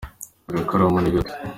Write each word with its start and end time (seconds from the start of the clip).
agakaramu 0.49 0.99
nigato 1.03 1.33